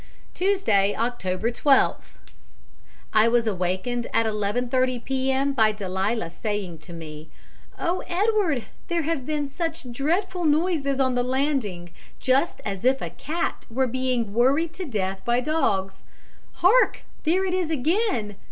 [0.33, 2.17] "Tuesday, October 12th.
[3.13, 5.53] I was awakened at 11.30 p.m.
[5.53, 7.29] by Delia saying to me,
[7.77, 13.11] 'Oh, Edward, there have been such dreadful noises on the landing, just as if a
[13.11, 16.01] cat were being worried to death by dogs.
[16.53, 17.03] Hark!
[17.23, 18.37] there it is again.'